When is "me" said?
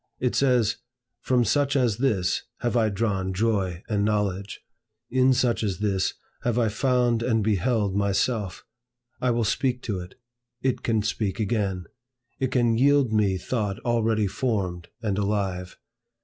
13.13-13.37